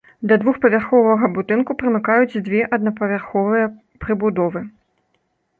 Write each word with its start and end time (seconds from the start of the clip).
Да 0.29 0.35
двухпавярховага 0.43 1.29
будынку 1.35 1.71
прымыкаюць 1.83 2.37
дзве 2.47 2.61
аднапавярховыя 2.79 3.71
прыбудовы. 4.07 4.65